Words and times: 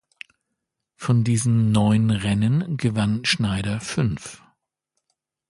Von 0.95 1.23
diesen 1.23 1.71
neun 1.71 2.09
Rennen 2.09 2.75
gewann 2.77 3.23
Schneider 3.23 3.79
fünf. 3.81 4.41